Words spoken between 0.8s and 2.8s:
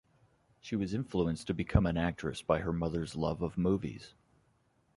influenced to become an actress by her